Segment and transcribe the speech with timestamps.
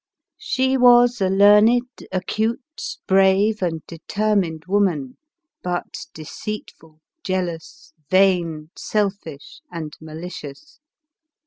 [0.39, 5.17] She was a learned, acute, brave and determined woman,
[5.61, 10.79] but deceitful, jealous, vain, selfish and mali cious.